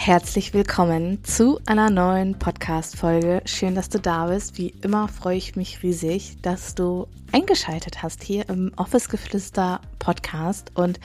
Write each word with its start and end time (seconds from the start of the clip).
Herzlich 0.00 0.54
willkommen 0.54 1.24
zu 1.24 1.58
einer 1.66 1.90
neuen 1.90 2.38
Podcast-Folge. 2.38 3.42
Schön, 3.46 3.74
dass 3.74 3.88
du 3.88 3.98
da 3.98 4.28
bist. 4.28 4.56
Wie 4.56 4.68
immer 4.80 5.08
freue 5.08 5.36
ich 5.36 5.56
mich 5.56 5.82
riesig, 5.82 6.40
dass 6.40 6.76
du 6.76 7.08
eingeschaltet 7.32 8.00
hast 8.00 8.22
hier 8.22 8.48
im 8.48 8.72
Office 8.76 9.08
Geflüster 9.08 9.80
Podcast. 9.98 10.70
Und 10.74 11.00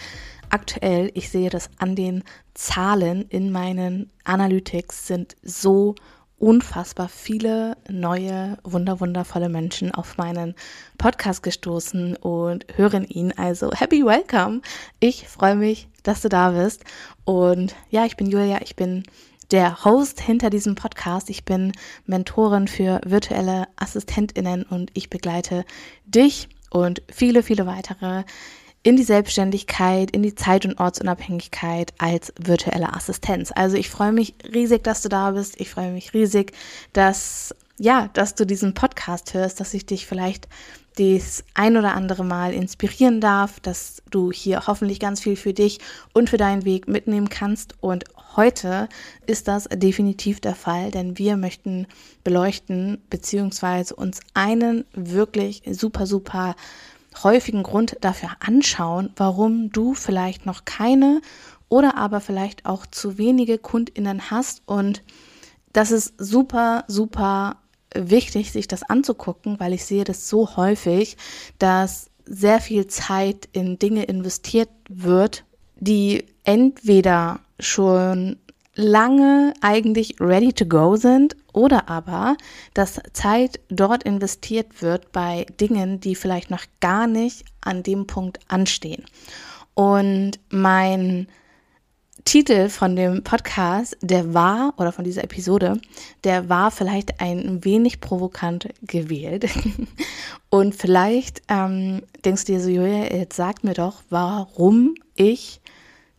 aktuell, 0.52 1.09
ich 1.16 1.31
sehe 1.31 1.50
das 1.50 1.72
an 1.80 1.95
den 1.95 2.23
Zahlen 2.53 3.23
in 3.30 3.52
meinen 3.52 4.12
Analytics, 4.26 5.08
sind 5.08 5.36
so 5.41 5.95
unfassbar 6.43 7.07
viele 7.07 7.77
neue, 7.89 8.57
wunderwundervolle 8.65 9.47
Menschen 9.47 9.91
auf 9.91 10.17
meinen 10.17 10.55
Podcast 10.97 11.41
gestoßen 11.41 12.17
und 12.17 12.66
hören 12.75 13.05
ihn. 13.05 13.31
Also 13.38 13.71
happy 13.71 14.05
welcome. 14.05 14.59
Ich 14.99 15.25
freue 15.29 15.55
mich, 15.55 15.88
dass 16.03 16.21
du 16.21 16.27
da 16.27 16.52
bist. 16.52 16.83
Und 17.23 17.73
ja, 17.91 18.03
ich 18.05 18.17
bin 18.17 18.27
Julia, 18.27 18.59
ich 18.61 18.75
bin 18.75 19.03
der 19.52 19.85
Host 19.85 20.19
hinter 20.19 20.49
diesem 20.49 20.75
Podcast. 20.75 21.29
Ich 21.29 21.45
bin 21.45 21.71
Mentorin 22.07 22.67
für 22.67 22.99
virtuelle 23.05 23.69
Assistentinnen 23.78 24.63
und 24.63 24.91
ich 24.95 25.09
begleite 25.09 25.63
dich 26.03 26.50
und 26.69 27.03
viele, 27.09 27.41
viele 27.41 27.67
weitere 27.67 28.25
in 28.84 28.98
die 28.98 29.03
Selbstständigkeit, 29.03 30.12
in 30.12 30.23
die 30.23 30.36
Zeit- 30.36 30.66
und 30.66 30.78
Ortsunabhängigkeit 30.80 31.94
als 31.98 32.34
virtuelle 32.38 32.94
Assistenz. 32.94 33.52
Also 33.56 33.78
ich 33.78 33.90
freue 33.90 34.12
mich 34.12 34.36
riesig, 34.53 34.84
dass 34.84 35.02
du 35.02 35.09
da 35.09 35.31
bist. 35.31 35.59
Ich 35.59 35.70
freue 35.70 35.92
mich 35.92 36.14
riesig, 36.14 36.52
dass 36.92 37.56
ja, 37.80 38.09
dass 38.14 38.36
du 38.36 38.45
diesen 38.45 38.75
Podcast 38.75 39.34
hörst, 39.34 39.59
dass 39.59 39.73
ich 39.73 39.86
dich 39.86 40.06
vielleicht 40.06 40.48
das 40.98 41.44
ein 41.56 41.75
oder 41.75 41.95
andere 41.95 42.23
Mal 42.23 42.53
inspirieren 42.53 43.20
darf, 43.20 43.59
dass 43.59 44.03
du 44.12 44.31
hier 44.31 44.67
hoffentlich 44.67 45.00
ganz 45.00 45.22
viel 45.22 45.36
für 45.36 45.53
dich 45.53 45.80
und 46.14 46.30
für 46.30 46.38
deinen 46.38 46.66
Weg 46.66 46.88
mitnehmen 46.88 47.30
kannst. 47.30 47.73
Und 47.81 48.03
heute 48.36 48.90
ist 49.25 49.47
das 49.47 49.64
definitiv 49.66 50.40
der 50.40 50.53
Fall, 50.53 50.92
denn 50.92 51.18
wir 51.18 51.36
möchten 51.36 51.88
beleuchten 52.23 53.02
beziehungsweise 53.09 53.95
uns 53.95 54.20
einen 54.36 54.86
wirklich 54.94 55.64
super, 55.72 56.06
super 56.06 56.56
häufigen 57.23 57.64
Grund 57.64 57.97
dafür 58.02 58.30
anschauen, 58.39 59.11
warum 59.16 59.69
du 59.72 59.94
vielleicht 59.94 60.45
noch 60.45 60.66
keine 60.66 61.22
oder 61.69 61.97
aber 61.97 62.22
vielleicht 62.22 62.66
auch 62.66 62.86
zu 62.86 63.17
wenige 63.17 63.58
Kundinnen 63.58 64.31
hast. 64.31 64.61
Und 64.66 65.03
das 65.73 65.91
ist 65.91 66.14
super, 66.17 66.86
super 66.88 67.58
wichtig, 67.95 68.52
sich 68.52 68.67
das 68.67 68.84
anzugucken, 68.84 69.59
weil 69.59 69.73
ich 69.73 69.86
sehe 69.86 70.03
das 70.03 70.30
so 70.30 70.56
häufig, 70.56 71.17
dass 71.59 72.09
sehr 72.25 72.61
viel 72.61 72.88
Zeit 72.88 73.50
in 73.52 73.80
Dinge 73.80 74.03
investiert 74.03 74.69
wird, 74.89 75.45
die 75.75 76.25
entweder 76.44 77.39
schon 77.59 78.38
lange 78.75 79.53
eigentlich 79.61 80.16
ready 80.19 80.53
to 80.53 80.66
go 80.66 80.95
sind 80.95 81.35
oder 81.53 81.89
aber, 81.89 82.35
dass 82.73 82.99
Zeit 83.13 83.59
dort 83.69 84.03
investiert 84.03 84.81
wird 84.81 85.11
bei 85.11 85.45
Dingen, 85.59 85.99
die 85.99 86.16
vielleicht 86.16 86.49
noch 86.49 86.66
gar 86.79 87.07
nicht 87.07 87.45
an 87.61 87.83
dem 87.83 88.07
Punkt 88.07 88.39
anstehen. 88.47 89.06
Und 89.75 90.39
mein 90.50 91.28
Titel 92.25 92.69
von 92.69 92.95
dem 92.95 93.23
Podcast, 93.23 93.97
der 94.01 94.33
war, 94.33 94.73
oder 94.78 94.91
von 94.91 95.03
dieser 95.03 95.23
Episode, 95.23 95.79
der 96.23 96.47
war 96.47 96.72
vielleicht 96.72 97.19
ein 97.19 97.63
wenig 97.66 98.00
provokant 98.00 98.69
gewählt. 98.81 99.50
Und 100.50 100.73
vielleicht 100.73 101.41
ähm, 101.50 102.01
denkst 102.23 102.45
du 102.45 102.53
dir 102.53 102.59
so, 102.62 102.69
Julia, 102.69 103.13
jetzt 103.13 103.35
sag 103.35 103.63
mir 103.63 103.73
doch, 103.73 104.03
warum 104.09 104.95
ich 105.16 105.59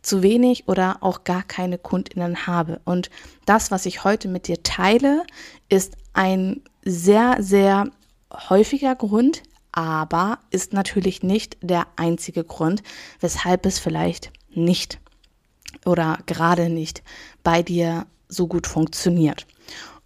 zu 0.05 0.21
wenig 0.21 0.67
oder 0.67 0.97
auch 1.01 1.23
gar 1.23 1.43
keine 1.43 1.77
Kundinnen 1.77 2.47
habe. 2.47 2.79
Und 2.85 3.09
das, 3.45 3.71
was 3.71 3.85
ich 3.85 4.03
heute 4.03 4.27
mit 4.27 4.47
dir 4.47 4.61
teile, 4.63 5.23
ist 5.67 5.97
ein 6.13 6.61
sehr, 6.83 7.37
sehr 7.39 7.89
häufiger 8.31 8.95
Grund, 8.95 9.41
aber 9.71 10.39
ist 10.51 10.73
natürlich 10.73 11.23
nicht 11.23 11.57
der 11.61 11.87
einzige 11.95 12.43
Grund, 12.43 12.83
weshalb 13.19 13.65
es 13.65 13.79
vielleicht 13.79 14.31
nicht 14.49 14.99
oder 15.85 16.19
gerade 16.25 16.69
nicht 16.69 17.03
bei 17.43 17.63
dir 17.63 18.05
so 18.29 18.47
gut 18.47 18.67
funktioniert. 18.67 19.45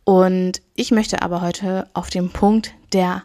Und 0.06 0.62
ich 0.76 0.92
möchte 0.92 1.22
aber 1.22 1.42
heute 1.42 1.90
auf 1.94 2.10
den 2.10 2.30
Punkt 2.30 2.74
der 2.94 3.24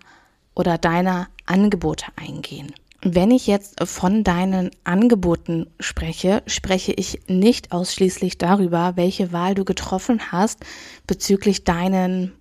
oder 0.55 0.77
deiner 0.77 1.29
Angebote 1.47 2.07
eingehen. 2.17 2.75
Wenn 3.07 3.31
ich 3.31 3.47
jetzt 3.47 3.87
von 3.87 4.25
deinen 4.25 4.71
Angeboten 4.85 5.67
spreche, 5.79 6.43
spreche 6.47 6.95
ich 6.95 7.21
nicht 7.29 7.71
ausschließlich 7.71 8.39
darüber, 8.39 8.93
welche 8.97 9.31
Wahl 9.31 9.55
du 9.55 9.67
getroffen 9.67 10.33
hast 10.33 10.61
bezüglich 11.07 11.65
deinen 11.65 12.33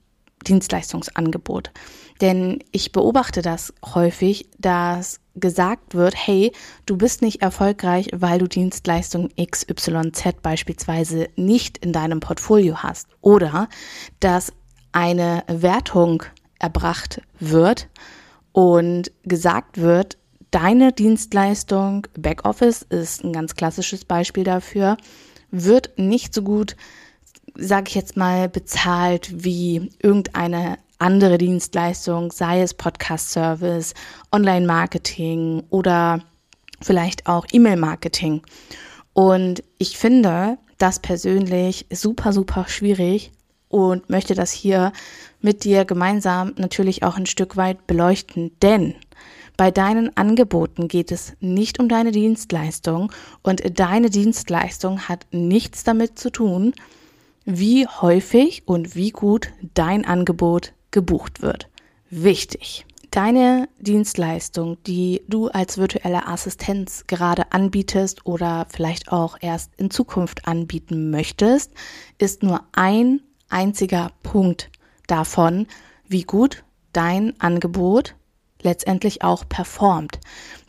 Dienstleistungsangebot. 0.47 1.71
Denn 2.21 2.63
ich 2.71 2.93
beobachte 2.93 3.41
das 3.41 3.73
häufig, 3.83 4.47
dass 4.57 5.19
gesagt 5.35 5.95
wird, 5.95 6.15
hey, 6.15 6.53
du 6.85 6.95
bist 6.95 7.21
nicht 7.21 7.41
erfolgreich, 7.41 8.07
weil 8.13 8.39
du 8.39 8.47
Dienstleistung 8.47 9.31
XYZ 9.35 10.35
beispielsweise 10.41 11.27
nicht 11.35 11.79
in 11.79 11.91
deinem 11.91 12.21
Portfolio 12.21 12.77
hast. 12.77 13.09
Oder 13.19 13.67
dass 14.21 14.53
eine 14.93 15.43
Wertung 15.47 16.23
erbracht 16.57 17.21
wird 17.39 17.89
und 18.53 19.11
gesagt 19.25 19.81
wird, 19.81 20.17
deine 20.53 20.93
Dienstleistung, 20.93 22.07
Backoffice 22.15 22.83
ist 22.83 23.23
ein 23.23 23.33
ganz 23.33 23.55
klassisches 23.55 24.05
Beispiel 24.05 24.43
dafür, 24.43 24.97
wird 25.49 25.97
nicht 25.97 26.33
so 26.33 26.43
gut, 26.43 26.75
sage 27.55 27.85
ich 27.89 27.95
jetzt 27.95 28.17
mal, 28.17 28.49
bezahlt 28.49 29.43
wie 29.43 29.89
irgendeine 29.99 30.77
andere 30.99 31.37
Dienstleistung, 31.39 32.31
sei 32.31 32.61
es 32.61 32.75
Podcast-Service, 32.75 33.95
Online-Marketing 34.31 35.63
oder 35.71 36.21
vielleicht 36.81 37.27
auch 37.27 37.45
E-Mail-Marketing. 37.51 38.43
Und 39.13 39.63
ich 39.79 39.97
finde 39.97 40.59
das 40.77 40.99
persönlich 40.99 41.87
super, 41.91 42.31
super 42.31 42.65
schwierig 42.67 43.31
und 43.69 44.07
möchte 44.07 44.35
das 44.35 44.51
hier 44.51 44.93
mit 45.41 45.63
dir 45.63 45.83
gemeinsam 45.83 46.53
natürlich 46.57 47.01
auch 47.01 47.17
ein 47.17 47.25
Stück 47.25 47.57
weit 47.57 47.87
beleuchten, 47.87 48.51
denn 48.61 48.93
bei 49.57 49.71
deinen 49.71 50.15
Angeboten 50.17 50.87
geht 50.87 51.11
es 51.11 51.33
nicht 51.39 51.79
um 51.79 51.87
deine 51.87 52.11
Dienstleistung 52.11 53.11
und 53.43 53.79
deine 53.79 54.09
Dienstleistung 54.09 55.01
hat 55.01 55.27
nichts 55.31 55.83
damit 55.83 56.17
zu 56.17 56.31
tun, 56.31 56.73
wie 57.45 57.87
häufig 57.87 58.63
und 58.65 58.95
wie 58.95 59.11
gut 59.11 59.49
dein 59.73 60.05
Angebot 60.05 60.73
gebucht 60.91 61.41
wird. 61.41 61.69
Wichtig. 62.09 62.85
Deine 63.11 63.69
Dienstleistung, 63.79 64.77
die 64.87 65.21
du 65.27 65.47
als 65.49 65.77
virtuelle 65.77 66.27
Assistenz 66.27 67.03
gerade 67.05 67.51
anbietest 67.51 68.25
oder 68.25 68.65
vielleicht 68.71 69.11
auch 69.11 69.37
erst 69.39 69.71
in 69.77 69.91
Zukunft 69.91 70.47
anbieten 70.47 71.11
möchtest, 71.11 71.71
ist 72.17 72.41
nur 72.41 72.61
ein 72.71 73.21
einziger 73.49 74.11
Punkt 74.23 74.71
davon, 75.05 75.67
wie 76.07 76.23
gut 76.23 76.63
dein 76.91 77.39
Angebot 77.39 78.15
letztendlich 78.63 79.23
auch 79.23 79.47
performt. 79.47 80.19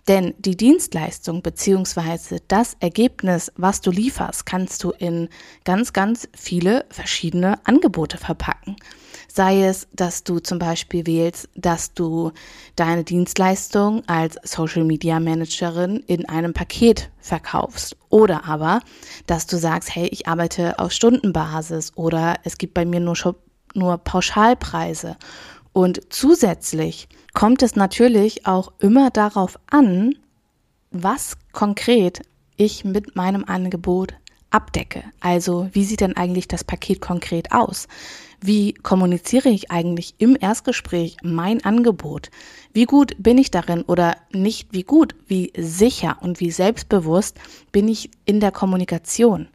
Denn 0.06 0.34
die 0.38 0.56
Dienstleistung 0.56 1.40
beziehungsweise 1.40 2.38
das 2.48 2.76
Ergebnis, 2.80 3.50
was 3.56 3.80
du 3.80 3.90
lieferst, 3.90 4.44
kannst 4.44 4.84
du 4.84 4.90
in 4.90 5.28
ganz, 5.64 5.94
ganz 5.94 6.28
viele 6.36 6.84
verschiedene 6.90 7.58
Angebote 7.66 8.18
verpacken. 8.18 8.76
Sei 9.28 9.64
es, 9.64 9.88
dass 9.92 10.22
du 10.22 10.38
zum 10.38 10.58
Beispiel 10.58 11.06
wählst, 11.06 11.48
dass 11.56 11.94
du 11.94 12.32
deine 12.76 13.02
Dienstleistung 13.02 14.06
als 14.06 14.36
Social 14.44 14.84
Media 14.84 15.18
Managerin 15.18 16.04
in 16.06 16.28
einem 16.28 16.52
Paket 16.52 17.10
verkaufst. 17.18 17.96
Oder 18.10 18.44
aber, 18.44 18.80
dass 19.26 19.46
du 19.46 19.56
sagst, 19.56 19.94
hey, 19.94 20.06
ich 20.08 20.28
arbeite 20.28 20.78
auf 20.78 20.92
Stundenbasis 20.92 21.96
oder 21.96 22.36
es 22.44 22.58
gibt 22.58 22.74
bei 22.74 22.84
mir 22.84 23.00
nur, 23.00 23.16
nur 23.74 23.98
Pauschalpreise. 23.98 25.16
Und 25.74 26.00
zusätzlich 26.08 27.08
kommt 27.34 27.60
es 27.64 27.74
natürlich 27.74 28.46
auch 28.46 28.72
immer 28.78 29.10
darauf 29.10 29.58
an, 29.66 30.14
was 30.92 31.36
konkret 31.50 32.22
ich 32.56 32.84
mit 32.84 33.16
meinem 33.16 33.44
Angebot 33.44 34.14
abdecke. 34.50 35.02
Also 35.18 35.68
wie 35.72 35.82
sieht 35.84 36.00
denn 36.00 36.16
eigentlich 36.16 36.46
das 36.46 36.62
Paket 36.62 37.00
konkret 37.00 37.50
aus? 37.50 37.88
Wie 38.40 38.72
kommuniziere 38.72 39.48
ich 39.48 39.72
eigentlich 39.72 40.14
im 40.18 40.36
Erstgespräch 40.40 41.16
mein 41.24 41.64
Angebot? 41.64 42.30
Wie 42.72 42.84
gut 42.84 43.16
bin 43.18 43.36
ich 43.36 43.50
darin 43.50 43.82
oder 43.82 44.16
nicht 44.30 44.68
wie 44.70 44.84
gut, 44.84 45.16
wie 45.26 45.52
sicher 45.56 46.18
und 46.20 46.38
wie 46.38 46.52
selbstbewusst 46.52 47.36
bin 47.72 47.88
ich 47.88 48.10
in 48.26 48.38
der 48.38 48.52
Kommunikation? 48.52 49.48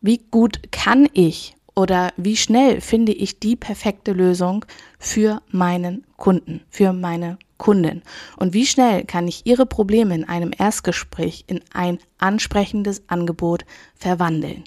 Wie 0.00 0.18
gut 0.18 0.72
kann 0.72 1.08
ich 1.12 1.54
oder 1.76 2.12
wie 2.16 2.36
schnell 2.36 2.80
finde 2.80 3.12
ich 3.12 3.40
die 3.40 3.56
perfekte 3.56 4.12
Lösung 4.12 4.64
für 4.98 5.42
meinen 5.50 6.04
Kunden, 6.16 6.62
für 6.70 6.92
meine 6.92 7.38
Kundin? 7.64 8.02
Und 8.36 8.52
wie 8.52 8.66
schnell 8.66 9.04
kann 9.04 9.26
ich 9.26 9.46
ihre 9.46 9.64
Probleme 9.64 10.14
in 10.14 10.28
einem 10.28 10.50
Erstgespräch 10.56 11.44
in 11.46 11.62
ein 11.72 11.98
ansprechendes 12.18 13.02
Angebot 13.08 13.64
verwandeln? 13.96 14.64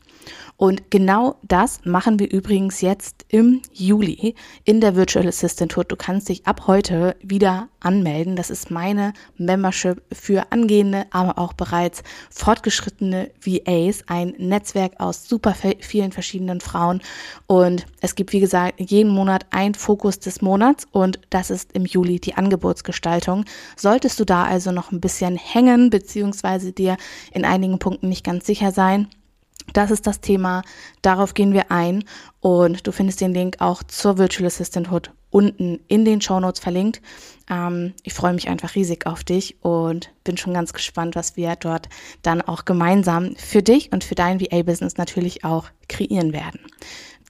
Und 0.58 0.90
genau 0.90 1.36
das 1.44 1.82
machen 1.86 2.18
wir 2.18 2.32
übrigens 2.32 2.82
jetzt 2.82 3.26
im 3.30 3.62
Juli 3.72 4.34
in 4.64 4.82
der 4.82 4.96
Virtual 4.96 5.28
Assistant 5.28 5.72
Tour. 5.72 5.84
Du 5.84 5.96
kannst 5.96 6.30
dich 6.30 6.48
ab 6.48 6.64
heute 6.66 7.16
wieder 7.22 7.70
anmelden. 7.80 8.36
Das 8.36 8.50
ist 8.50 8.72
meine 8.72 9.14
Membership 9.38 10.02
für 10.12 10.52
angehende, 10.52 11.06
aber 11.12 11.38
auch 11.38 11.54
bereits 11.54 12.02
fortgeschrittene 12.32 13.30
VAs, 13.40 14.04
ein 14.08 14.34
Netzwerk 14.40 15.00
aus 15.00 15.30
super 15.30 15.56
vielen 15.80 16.12
verschiedenen 16.12 16.60
Frauen. 16.60 17.02
Und 17.46 17.86
es 18.02 18.16
gibt, 18.16 18.34
wie 18.34 18.40
gesagt, 18.40 18.80
jeden 18.80 19.12
Monat 19.12 19.46
ein 19.52 19.76
Fokus 19.76 20.20
des 20.20 20.42
Monats 20.42 20.88
und 20.92 21.20
das 21.30 21.52
ist 21.52 21.74
im 21.74 21.86
Juli 21.86 22.20
die 22.20 22.34
Angebotsgestaltung. 22.88 23.46
Solltest 23.76 24.20
du 24.20 24.26
da 24.26 24.44
also 24.44 24.72
noch 24.72 24.92
ein 24.92 25.02
bisschen 25.02 25.38
hängen, 25.38 25.90
beziehungsweise 25.90 26.72
dir 26.72 26.98
in 27.32 27.46
einigen 27.46 27.80
Punkten 27.80 28.10
nicht 28.10 28.24
ganz 28.24 28.46
sicher 28.46 28.72
sein, 28.72 29.08
das 29.74 29.92
ist 29.92 30.08
das 30.08 30.22
Thema, 30.22 30.62
darauf 31.02 31.34
gehen 31.34 31.52
wir 31.52 31.72
ein 31.72 32.06
und 32.40 32.88
du 32.88 32.94
findest 32.94 33.20
den 33.20 33.34
Link 33.34 33.58
auch 33.60 33.84
zur 33.84 34.18
Virtual 34.18 34.48
Assistant 34.48 34.90
Hood 34.92 35.12
unten 35.30 35.82
in 35.90 36.06
den 36.06 36.22
Show 36.22 36.40
Notes 36.40 36.62
verlinkt. 36.62 37.02
Ähm, 37.50 37.94
ich 38.04 38.14
freue 38.14 38.34
mich 38.34 38.48
einfach 38.48 38.76
riesig 38.76 39.06
auf 39.06 39.26
dich 39.26 39.58
und 39.62 40.10
bin 40.24 40.38
schon 40.38 40.54
ganz 40.54 40.72
gespannt, 40.72 41.18
was 41.18 41.36
wir 41.36 41.58
dort 41.58 41.90
dann 42.22 42.42
auch 42.42 42.64
gemeinsam 42.64 43.36
für 43.36 43.62
dich 43.62 43.92
und 43.92 44.06
für 44.06 44.16
dein 44.16 44.40
VA-Business 44.40 44.96
natürlich 44.96 45.44
auch 45.44 45.66
kreieren 45.90 46.32
werden. 46.32 46.62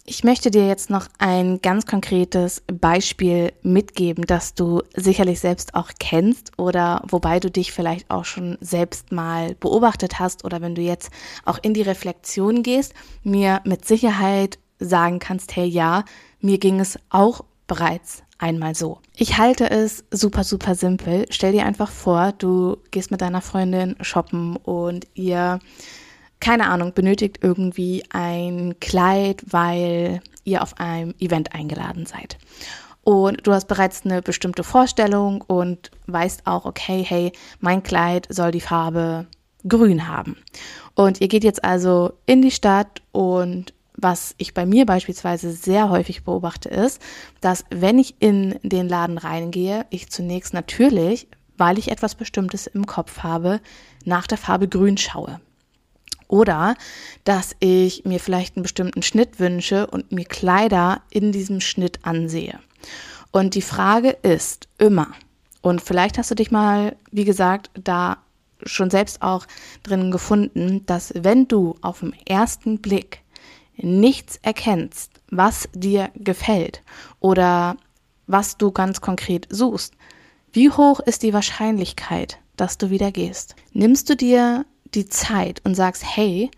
Ich 0.09 0.24
möchte 0.24 0.51
dir 0.51 0.65
jetzt 0.65 0.89
noch 0.89 1.09
ein 1.18 1.62
ganz 1.62 1.86
konkretes 1.86 2.63
Beispiel 2.68 3.51
mitgeben, 3.62 4.24
das 4.25 4.54
du 4.54 4.81
sicherlich 4.95 5.42
selbst 5.42 5.75
auch 5.75 5.92
kennst 6.00 6.57
oder 6.57 7.04
wobei 7.09 7.42
du 7.42 7.51
dich 7.51 7.74
vielleicht 7.74 8.09
auch 8.09 8.24
schon 8.24 8.57
selbst 8.62 9.12
mal 9.12 9.56
beobachtet 9.56 10.18
hast 10.18 10.45
oder 10.45 10.62
wenn 10.62 10.75
du 10.75 10.81
jetzt 10.81 11.12
auch 11.44 11.59
in 11.62 11.74
die 11.74 11.81
Reflexion 11.81 12.63
gehst, 12.63 12.94
mir 13.24 13.59
mit 13.65 13.83
Sicherheit 13.83 14.59
sagen 14.80 15.19
kannst, 15.19 15.57
hey 15.57 15.65
ja, 15.65 16.06
mir 16.39 16.57
ging 16.57 16.80
es 16.80 16.98
auch 17.09 17.44
bereits 17.68 18.24
einmal 18.38 18.75
so. 18.75 19.00
Ich 19.13 19.38
halte 19.38 19.69
es 19.69 20.06
super, 20.09 20.45
super 20.45 20.75
simpel. 20.75 21.25
Stell 21.31 21.51
dir 21.51 21.65
einfach 21.65 21.92
vor, 21.92 22.31
du 22.31 22.77
gehst 22.92 23.12
mit 23.12 23.19
deiner 23.19 23.42
Freundin 23.42 23.98
shoppen 24.00 24.56
und 24.56 25.06
ihr 25.15 25.59
keine 26.39 26.67
Ahnung, 26.67 26.93
benötigt 26.93 27.39
irgendwie 27.41 28.03
ein 28.09 28.75
Kleid, 28.79 29.43
weil 29.47 30.21
ihr 30.43 30.61
auf 30.61 30.79
einem 30.79 31.13
Event 31.19 31.53
eingeladen 31.53 32.05
seid. 32.05 32.37
Und 33.03 33.47
du 33.47 33.53
hast 33.53 33.67
bereits 33.67 34.05
eine 34.05 34.21
bestimmte 34.21 34.63
Vorstellung 34.63 35.41
und 35.41 35.91
weißt 36.07 36.45
auch, 36.45 36.65
okay, 36.65 37.05
hey, 37.07 37.31
mein 37.59 37.81
Kleid 37.81 38.27
soll 38.29 38.51
die 38.51 38.61
Farbe 38.61 39.27
grün 39.67 40.07
haben. 40.07 40.35
Und 40.93 41.21
ihr 41.21 41.27
geht 41.27 41.43
jetzt 41.43 41.63
also 41.63 42.13
in 42.25 42.41
die 42.41 42.51
Stadt 42.51 43.01
und 43.11 43.73
was 43.95 44.35
ich 44.37 44.53
bei 44.53 44.65
mir 44.65 44.85
beispielsweise 44.85 45.51
sehr 45.51 45.89
häufig 45.89 46.23
beobachte, 46.23 46.69
ist, 46.69 47.01
dass 47.41 47.65
wenn 47.71 47.97
ich 47.97 48.15
in 48.19 48.59
den 48.61 48.87
Laden 48.87 49.17
reingehe, 49.17 49.85
ich 49.89 50.09
zunächst 50.09 50.53
natürlich, 50.53 51.27
weil 51.57 51.79
ich 51.79 51.89
etwas 51.89 52.13
Bestimmtes 52.13 52.67
im 52.67 52.85
Kopf 52.85 53.23
habe, 53.23 53.59
nach 54.05 54.27
der 54.27 54.37
Farbe 54.37 54.67
grün 54.67 54.97
schaue. 54.97 55.39
Oder 56.27 56.75
dass 57.24 57.56
ich 57.59 58.06
mir 58.06 58.19
vielleicht 58.19 58.56
einen 58.56 58.63
bestimmten 58.63 59.01
Schnitt 59.01 59.39
wünsche 59.39 59.88
und 59.88 60.12
mir 60.12 60.25
Kleider 60.25 61.01
in 61.09 61.31
diesem 61.31 61.62
Schnitt 61.62 62.00
ansehe. 62.03 62.59
Und 63.31 63.56
die 63.56 63.62
Frage 63.62 64.09
ist 64.09 64.68
immer, 64.77 65.09
und 65.62 65.81
vielleicht 65.81 66.18
hast 66.18 66.31
du 66.31 66.35
dich 66.35 66.51
mal, 66.51 66.95
wie 67.12 67.25
gesagt, 67.25 67.71
da 67.74 68.18
schon 68.63 68.89
selbst 68.89 69.21
auch 69.21 69.45
drin 69.83 70.12
gefunden, 70.12 70.85
dass 70.85 71.13
wenn 71.15 71.47
du 71.47 71.75
auf 71.81 72.00
den 72.00 72.13
ersten 72.25 72.80
Blick 72.80 73.19
nichts 73.75 74.39
erkennst, 74.41 75.12
was 75.30 75.69
dir 75.73 76.09
gefällt 76.15 76.81
oder 77.19 77.77
was 78.25 78.57
du 78.57 78.71
ganz 78.71 79.01
konkret 79.01 79.47
suchst, 79.50 79.94
wie 80.51 80.69
hoch 80.71 81.00
ist 81.01 81.23
die 81.23 81.33
Wahrscheinlichkeit, 81.33 82.39
dass 82.56 82.77
du 82.77 82.89
wieder 82.89 83.12
gehst? 83.12 83.56
Nimmst 83.73 84.09
du 84.09 84.15
dir 84.15 84.65
die 84.93 85.07
Zeit 85.07 85.61
und 85.63 85.75
sagst, 85.75 86.03
hey, 86.05 86.49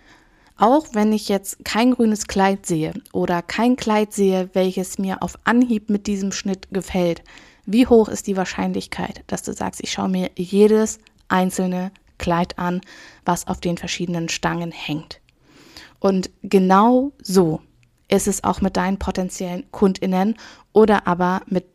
auch 0.58 0.88
wenn 0.92 1.14
ich 1.14 1.30
jetzt 1.30 1.64
kein 1.64 1.92
grünes 1.92 2.28
Kleid 2.28 2.66
sehe 2.66 2.94
oder 3.14 3.42
kein 3.42 3.78
Kleid 3.78 4.14
sehe, 4.14 4.50
welches 4.54 4.98
mir 4.98 5.24
auf 5.24 5.36
Anhieb 5.46 5.90
mit 5.90 6.06
diesem 6.06 6.32
Schnitt 6.32 6.68
gefällt, 6.72 7.24
wie 7.66 7.88
hoch 7.88 8.10
ist 8.10 8.28
die 8.28 8.36
Wahrscheinlichkeit, 8.36 9.24
dass 9.28 9.44
du 9.44 9.54
sagst, 9.54 9.82
ich 9.82 9.92
schaue 9.92 10.10
mir 10.10 10.32
jedes 10.36 11.00
einzelne 11.30 11.92
Kleid 12.18 12.60
an, 12.60 12.82
was 13.24 13.48
auf 13.48 13.62
den 13.62 13.78
verschiedenen 13.78 14.28
Stangen 14.28 14.72
hängt. 14.72 15.22
Und 16.00 16.30
genau 16.44 17.14
so 17.22 17.62
ist 18.10 18.28
es 18.28 18.44
auch 18.44 18.62
mit 18.62 18.76
deinen 18.76 18.98
potenziellen 18.98 19.72
Kundinnen 19.72 20.36
oder 20.74 21.08
aber 21.08 21.42
mit 21.48 21.66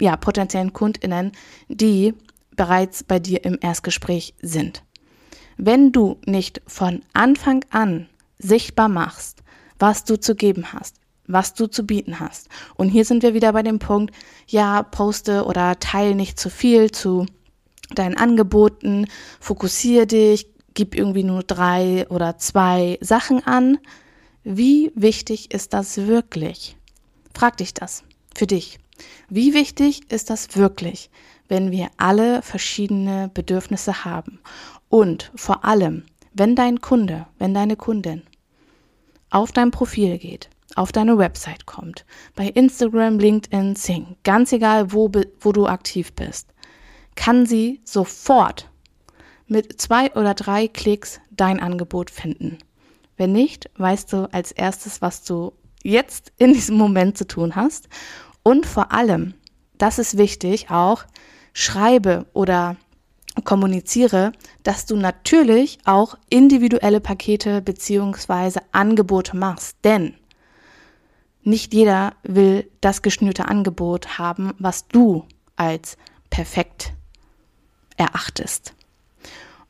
ja, 0.00 0.16
potenziellen 0.16 0.72
Kundinnen, 0.72 1.32
die 1.68 2.14
bereits 2.54 3.02
bei 3.02 3.18
dir 3.18 3.44
im 3.44 3.58
Erstgespräch 3.60 4.34
sind. 4.42 4.82
Wenn 5.56 5.92
du 5.92 6.18
nicht 6.26 6.60
von 6.66 7.02
Anfang 7.12 7.64
an 7.70 8.08
sichtbar 8.38 8.88
machst, 8.88 9.42
was 9.78 10.04
du 10.04 10.18
zu 10.18 10.34
geben 10.34 10.72
hast, 10.72 10.96
was 11.26 11.54
du 11.54 11.66
zu 11.66 11.84
bieten 11.84 12.20
hast. 12.20 12.48
Und 12.76 12.88
hier 12.88 13.04
sind 13.04 13.22
wir 13.22 13.34
wieder 13.34 13.52
bei 13.52 13.62
dem 13.62 13.78
Punkt, 13.78 14.14
ja, 14.46 14.82
poste 14.82 15.44
oder 15.44 15.78
teile 15.78 16.14
nicht 16.14 16.38
zu 16.38 16.50
viel 16.50 16.90
zu 16.90 17.26
deinen 17.94 18.16
Angeboten, 18.16 19.06
fokussiere 19.40 20.06
dich, 20.06 20.48
gib 20.74 20.94
irgendwie 20.94 21.24
nur 21.24 21.42
drei 21.42 22.06
oder 22.08 22.38
zwei 22.38 22.98
Sachen 23.00 23.44
an. 23.46 23.78
Wie 24.44 24.92
wichtig 24.94 25.52
ist 25.52 25.72
das 25.72 25.96
wirklich? 26.06 26.76
Frag 27.34 27.56
dich 27.56 27.74
das 27.74 28.04
für 28.34 28.46
dich. 28.46 28.78
Wie 29.28 29.54
wichtig 29.54 30.10
ist 30.10 30.30
das 30.30 30.56
wirklich, 30.56 31.10
wenn 31.48 31.70
wir 31.70 31.88
alle 31.96 32.42
verschiedene 32.42 33.30
Bedürfnisse 33.32 34.04
haben? 34.04 34.40
Und 34.88 35.30
vor 35.34 35.64
allem, 35.64 36.04
wenn 36.32 36.54
dein 36.54 36.80
Kunde, 36.80 37.26
wenn 37.38 37.54
deine 37.54 37.76
Kundin 37.76 38.22
auf 39.30 39.52
dein 39.52 39.70
Profil 39.70 40.18
geht, 40.18 40.50
auf 40.74 40.92
deine 40.92 41.18
Website 41.18 41.66
kommt, 41.66 42.04
bei 42.34 42.48
Instagram, 42.48 43.18
LinkedIn, 43.18 43.76
Sing, 43.76 44.16
ganz 44.24 44.52
egal, 44.52 44.92
wo, 44.92 45.10
wo 45.40 45.52
du 45.52 45.66
aktiv 45.66 46.12
bist, 46.12 46.52
kann 47.14 47.46
sie 47.46 47.80
sofort 47.84 48.70
mit 49.46 49.80
zwei 49.80 50.12
oder 50.14 50.34
drei 50.34 50.68
Klicks 50.68 51.20
dein 51.30 51.60
Angebot 51.60 52.10
finden. 52.10 52.58
Wenn 53.16 53.32
nicht, 53.32 53.70
weißt 53.76 54.12
du 54.12 54.28
als 54.32 54.52
erstes, 54.52 55.00
was 55.00 55.24
du 55.24 55.52
jetzt 55.82 56.32
in 56.36 56.52
diesem 56.52 56.76
Moment 56.76 57.16
zu 57.16 57.26
tun 57.26 57.56
hast. 57.56 57.88
Und 58.42 58.66
vor 58.66 58.92
allem, 58.92 59.34
das 59.78 59.98
ist 59.98 60.18
wichtig, 60.18 60.70
auch 60.70 61.04
schreibe 61.56 62.26
oder 62.34 62.76
kommuniziere, 63.44 64.32
dass 64.62 64.84
du 64.84 64.94
natürlich 64.94 65.78
auch 65.86 66.18
individuelle 66.28 67.00
Pakete 67.00 67.62
beziehungsweise 67.62 68.60
Angebote 68.72 69.34
machst. 69.36 69.78
Denn 69.82 70.14
nicht 71.42 71.72
jeder 71.72 72.12
will 72.22 72.70
das 72.82 73.00
geschnürte 73.00 73.48
Angebot 73.48 74.18
haben, 74.18 74.52
was 74.58 74.86
du 74.88 75.24
als 75.56 75.96
perfekt 76.28 76.92
erachtest. 77.96 78.74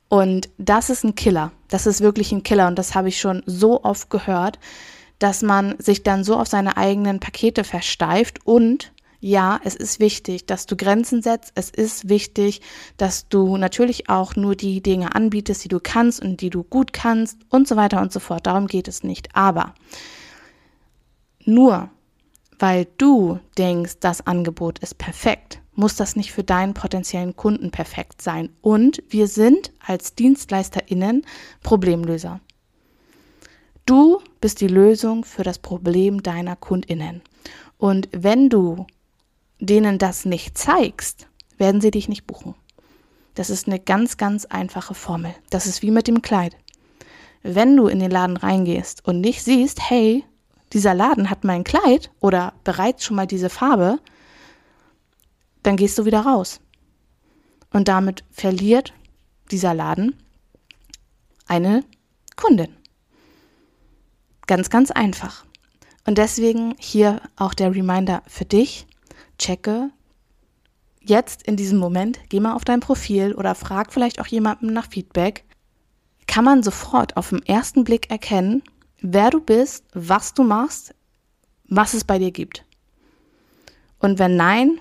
Und 0.09 0.49
das 0.59 0.90
ist 0.90 1.05
ein 1.05 1.14
Killer. 1.14 1.52
Das 1.69 1.87
ist 1.87 2.00
wirklich 2.00 2.33
ein 2.33 2.43
Killer. 2.43 2.66
Und 2.66 2.81
das 2.81 2.97
habe 2.97 3.11
ich 3.11 3.21
schon 3.21 3.45
so 3.47 3.85
oft 3.85 4.11
gehört, 4.11 4.59
dass 5.21 5.43
man 5.43 5.76
sich 5.78 6.02
dann 6.02 6.25
so 6.25 6.37
auf 6.37 6.49
seine 6.49 6.76
eigenen 6.76 7.21
Pakete 7.21 7.62
versteift 7.62 8.45
und 8.45 8.93
ja, 9.20 9.61
es 9.64 9.75
ist 9.75 10.00
wichtig, 10.00 10.46
dass 10.46 10.66
du 10.66 10.76
Grenzen 10.76 11.23
setzt. 11.23 11.52
Es 11.54 11.70
ist 11.70 12.08
wichtig, 12.08 12.61
dass 12.96 13.28
du 13.28 13.56
natürlich 13.56 14.08
auch 14.08 14.37
nur 14.37 14.54
die 14.56 14.82
Dinge 14.82 15.14
anbietest, 15.14 15.64
die 15.64 15.68
du 15.68 15.80
kannst 15.80 16.23
und 16.23 16.40
die 16.40 16.50
du 16.50 16.62
gut 16.62 16.92
kannst 16.92 17.38
und 17.49 17.66
so 17.66 17.76
weiter 17.76 18.00
und 18.00 18.12
so 18.12 18.20
fort. 18.20 18.46
Darum 18.46 18.66
geht 18.66 18.88
es 18.88 19.02
nicht. 19.02 19.35
Aber 19.35 19.75
nur 21.44 21.90
weil 22.58 22.87
du 22.99 23.38
denkst, 23.58 23.96
das 24.00 24.26
Angebot 24.26 24.78
ist 24.78 24.99
perfekt, 24.99 25.61
muss 25.75 25.96
das 25.96 26.16
nicht 26.16 26.32
für 26.32 26.44
deinen 26.44 26.75
potenziellen 26.75 27.37
Kunden 27.37 27.70
perfekt 27.70 28.23
sein. 28.23 28.49
Und 28.62 29.02
wir 29.08 29.28
sind 29.28 29.73
als 29.85 30.14
DienstleisterInnen 30.14 31.26
Problemlöser. 31.62 32.40
Du 33.85 34.20
bist 34.40 34.61
die 34.61 34.68
Lösung 34.68 35.25
für 35.25 35.42
das 35.42 35.58
Problem 35.58 36.23
deiner 36.23 36.56
Kundinnen. 36.56 37.20
Und 37.78 38.08
wenn 38.12 38.49
du 38.49 38.87
denen 39.58 39.98
das 39.98 40.25
nicht 40.25 40.58
zeigst, 40.58 41.28
werden 41.58 41.80
sie 41.80 41.90
dich 41.90 42.08
nicht 42.08 42.26
buchen. 42.26 42.54
Das 43.34 43.50
ist 43.50 43.66
eine 43.66 43.78
ganz, 43.78 44.16
ganz 44.16 44.46
einfache 44.46 44.94
Formel. 44.94 45.34
Das 45.50 45.66
ist 45.66 45.82
wie 45.82 45.90
mit 45.90 46.08
dem 46.08 46.22
Kleid. 46.22 46.56
Wenn 47.42 47.76
du 47.76 47.86
in 47.86 48.00
den 48.00 48.10
Laden 48.10 48.36
reingehst 48.36 49.06
und 49.06 49.20
nicht 49.20 49.42
siehst, 49.42 49.90
hey, 49.90 50.25
dieser 50.72 50.94
Laden 50.94 51.30
hat 51.30 51.44
mein 51.44 51.64
Kleid 51.64 52.10
oder 52.20 52.54
bereits 52.64 53.04
schon 53.04 53.16
mal 53.16 53.26
diese 53.26 53.50
Farbe, 53.50 53.98
dann 55.62 55.76
gehst 55.76 55.98
du 55.98 56.04
wieder 56.04 56.20
raus. 56.20 56.60
Und 57.72 57.88
damit 57.88 58.25
verliert 58.30 58.94
dieser 59.50 59.75
Laden 59.75 60.16
eine 61.46 61.84
Kundin. 62.36 62.75
Ganz, 64.46 64.70
ganz 64.70 64.90
einfach. 64.90 65.44
Und 66.06 66.18
deswegen 66.18 66.75
hier 66.78 67.20
auch 67.36 67.52
der 67.52 67.75
Reminder 67.75 68.22
für 68.26 68.44
dich. 68.44 68.86
Checke 69.38 69.90
jetzt 71.00 71.43
in 71.43 71.57
diesem 71.57 71.78
Moment, 71.78 72.19
geh 72.28 72.40
mal 72.40 72.55
auf 72.55 72.64
dein 72.64 72.81
Profil 72.81 73.35
oder 73.35 73.55
frag 73.55 73.93
vielleicht 73.93 74.21
auch 74.21 74.26
jemanden 74.26 74.73
nach 74.73 74.88
Feedback. 74.88 75.45
Kann 76.26 76.45
man 76.45 76.62
sofort 76.62 77.16
auf 77.16 77.31
den 77.31 77.45
ersten 77.45 77.85
Blick 77.85 78.11
erkennen, 78.11 78.62
wer 79.00 79.31
du 79.31 79.40
bist, 79.40 79.85
was 79.95 80.35
du 80.35 80.43
machst, 80.43 80.95
was 81.69 81.95
es 81.95 82.05
bei 82.05 82.19
dir 82.19 82.33
gibt. 82.33 82.64
Und 83.99 84.19
wenn 84.19 84.37
nein, 84.37 84.81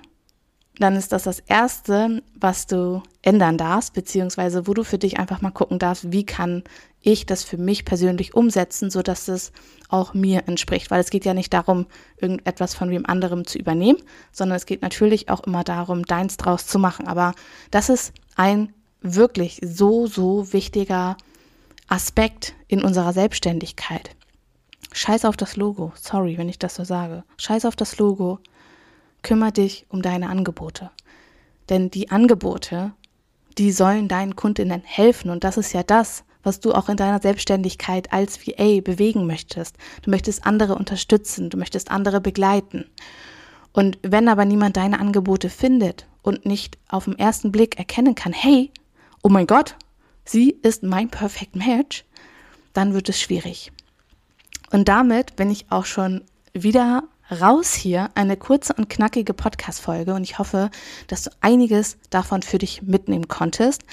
dann 0.79 0.95
ist 0.95 1.11
das 1.11 1.23
das 1.23 1.39
Erste, 1.39 2.21
was 2.35 2.67
du 2.67 3.01
ändern 3.21 3.57
darfst, 3.57 3.93
beziehungsweise 3.93 4.67
wo 4.67 4.73
du 4.73 4.83
für 4.83 4.97
dich 4.97 5.17
einfach 5.17 5.41
mal 5.41 5.51
gucken 5.51 5.79
darfst, 5.79 6.11
wie 6.11 6.25
kann 6.25 6.63
ich 7.01 7.25
das 7.25 7.43
für 7.43 7.57
mich 7.57 7.85
persönlich 7.85 8.33
umsetzen, 8.33 8.89
so 8.89 9.01
dass 9.01 9.27
es 9.27 9.51
auch 9.89 10.13
mir 10.13 10.47
entspricht. 10.47 10.91
Weil 10.91 10.99
es 10.99 11.11
geht 11.11 11.23
ja 11.23 11.33
nicht 11.33 11.53
darum, 11.53 11.85
irgendetwas 12.17 12.73
von 12.73 12.89
wem 12.89 13.05
anderem 13.05 13.45
zu 13.45 13.57
übernehmen, 13.57 13.99
sondern 14.31 14.57
es 14.57 14.65
geht 14.65 14.81
natürlich 14.81 15.29
auch 15.29 15.41
immer 15.41 15.63
darum, 15.63 16.03
deins 16.03 16.37
draus 16.37 16.65
zu 16.67 16.79
machen. 16.79 17.07
Aber 17.07 17.33
das 17.71 17.89
ist 17.89 18.13
ein 18.35 18.73
wirklich 19.01 19.61
so, 19.63 20.07
so 20.07 20.51
wichtiger 20.51 21.15
Aspekt 21.87 22.55
in 22.67 22.83
unserer 22.83 23.13
Selbstständigkeit. 23.13 24.09
Scheiß 24.91 25.25
auf 25.25 25.37
das 25.37 25.55
Logo. 25.55 25.93
Sorry, 25.95 26.37
wenn 26.37 26.49
ich 26.49 26.57
das 26.57 26.75
so 26.75 26.83
sage. 26.83 27.23
Scheiß 27.37 27.65
auf 27.65 27.75
das 27.75 27.97
Logo 27.99 28.39
kümmere 29.25 29.51
dich 29.51 29.87
um 29.89 30.03
deine 30.03 30.29
Angebote. 30.29 30.91
Denn 31.69 31.89
die 31.89 32.11
Angebote, 32.11 32.93
die 33.57 33.71
sollen 33.71 34.07
deinen 34.07 34.35
Kundinnen 34.35 34.83
helfen. 34.85 35.31
Und 35.31 35.43
das 35.43 35.57
ist 35.57 35.73
ja 35.73 35.81
das, 35.81 36.23
was 36.43 36.59
du 36.59 36.73
auch 36.73 36.89
in 36.89 36.95
deiner 36.95 37.19
Selbstständigkeit 37.19 38.13
als 38.13 38.45
VA 38.45 38.81
bewegen 38.81 39.25
möchtest. 39.25 39.77
Du 40.03 40.11
möchtest 40.11 40.45
andere 40.45 40.75
unterstützen, 40.75 41.49
du 41.49 41.57
möchtest 41.57 41.89
andere 41.89 42.21
begleiten. 42.21 42.85
Und 43.73 43.97
wenn 44.03 44.29
aber 44.29 44.45
niemand 44.45 44.77
deine 44.77 44.99
Angebote 44.99 45.49
findet 45.49 46.07
und 46.21 46.45
nicht 46.45 46.77
auf 46.87 47.05
den 47.05 47.17
ersten 47.17 47.51
Blick 47.51 47.79
erkennen 47.79 48.13
kann, 48.13 48.31
hey, 48.31 48.71
oh 49.23 49.29
mein 49.29 49.47
Gott, 49.47 49.75
sie 50.23 50.51
ist 50.61 50.83
mein 50.83 51.09
Perfect 51.09 51.55
Match, 51.55 52.05
dann 52.73 52.93
wird 52.93 53.09
es 53.09 53.19
schwierig. 53.19 53.71
Und 54.71 54.87
damit 54.87 55.35
bin 55.35 55.49
ich 55.49 55.71
auch 55.71 55.85
schon 55.85 56.21
wieder 56.53 57.03
raus 57.31 57.73
hier 57.73 58.09
eine 58.15 58.37
kurze 58.37 58.73
und 58.73 58.89
knackige 58.89 59.33
Podcast-Folge 59.33 60.13
und 60.13 60.23
ich 60.23 60.39
hoffe, 60.39 60.69
dass 61.07 61.23
du 61.23 61.31
einiges 61.41 61.97
davon 62.09 62.41
für 62.41 62.57
dich 62.57 62.81
mitnehmen 62.81 63.27
konntest. 63.27 63.83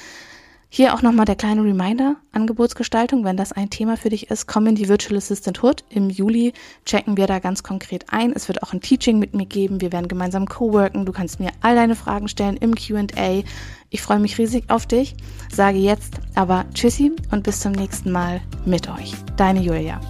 Hier 0.75 0.95
auch 0.95 1.03
nochmal 1.03 1.27
der 1.27 1.37
kleine 1.37 1.63
Reminder, 1.63 2.17
Angebotsgestaltung, 2.33 3.25
wenn 3.25 3.37
das 3.37 3.53
ein 3.53 3.69
Thema 3.69 3.99
für 3.99 4.09
dich 4.09 4.31
ist, 4.31 4.47
komm 4.47 4.67
in 4.67 4.75
die 4.75 4.89
Virtual 4.89 5.19
Assistant 5.19 5.63
Hood. 5.63 5.85
Im 5.91 6.09
Juli 6.09 6.55
checken 6.87 7.19
wir 7.19 7.27
da 7.27 7.41
ganz 7.41 7.63
konkret 7.63 8.07
ein. 8.09 8.33
Es 8.33 8.49
wird 8.49 8.63
auch 8.63 8.73
ein 8.73 8.81
Teaching 8.81 9.19
mit 9.19 9.35
mir 9.35 9.45
geben. 9.45 9.83
Wir 9.83 9.93
werden 9.93 10.09
gemeinsam 10.09 10.49
co-worken. 10.49 11.05
Du 11.05 11.13
kannst 11.13 11.41
mir 11.41 11.51
all 11.61 11.75
deine 11.75 11.95
Fragen 11.95 12.27
stellen 12.27 12.57
im 12.57 12.75
Q&A. 12.75 13.43
Ich 13.91 14.01
freue 14.01 14.19
mich 14.19 14.39
riesig 14.39 14.65
auf 14.71 14.87
dich. 14.87 15.15
Sage 15.53 15.77
jetzt 15.77 16.15
aber 16.35 16.65
Tschüssi 16.73 17.13
und 17.31 17.43
bis 17.43 17.61
zum 17.61 17.73
nächsten 17.73 18.11
Mal 18.11 18.41
mit 18.65 18.89
euch. 18.89 19.13
Deine 19.37 19.61
Julia. 19.61 20.01